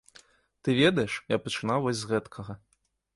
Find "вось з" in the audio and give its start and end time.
1.83-2.09